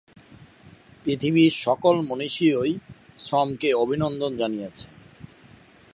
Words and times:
পৃথিবীর 1.05 1.51
সকল 1.57 1.95
মনীষীই 2.01 2.73
শ্রমকে 3.17 3.69
অভিনন্দন 3.73 4.31
জানিয়েছেন। 4.37 4.91